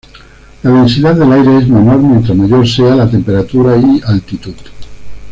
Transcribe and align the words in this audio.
La 0.63 0.71
densidad 0.71 1.13
del 1.13 1.31
aire 1.31 1.59
es 1.59 1.67
menor 1.67 1.99
mientras 1.99 2.35
mayor 2.35 2.67
sea 2.67 2.95
la 2.95 3.07
temperatura 3.07 3.77
y 3.77 4.01
altitud. 4.03 4.55